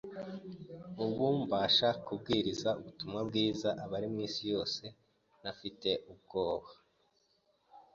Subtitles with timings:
[1.05, 4.83] Ubu mbasha kubwiriza ubutumwa bwiza abari mu isi yose
[5.41, 6.69] ntafite ubwoba